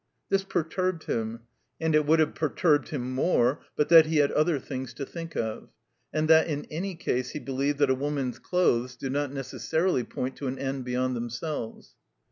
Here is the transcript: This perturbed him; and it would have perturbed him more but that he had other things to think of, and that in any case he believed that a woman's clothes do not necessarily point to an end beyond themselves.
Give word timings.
This 0.29 0.43
perturbed 0.43 1.03
him; 1.03 1.41
and 1.79 1.93
it 1.93 2.07
would 2.07 2.17
have 2.19 2.33
perturbed 2.33 2.89
him 2.89 3.13
more 3.13 3.61
but 3.75 3.87
that 3.89 4.07
he 4.07 4.17
had 4.17 4.31
other 4.31 4.57
things 4.57 4.95
to 4.95 5.05
think 5.05 5.35
of, 5.37 5.69
and 6.11 6.27
that 6.27 6.47
in 6.47 6.65
any 6.71 6.95
case 6.95 7.29
he 7.33 7.39
believed 7.39 7.77
that 7.77 7.91
a 7.91 7.93
woman's 7.93 8.39
clothes 8.39 8.95
do 8.95 9.11
not 9.11 9.31
necessarily 9.31 10.03
point 10.03 10.37
to 10.37 10.47
an 10.47 10.57
end 10.57 10.85
beyond 10.85 11.15
themselves. 11.15 11.93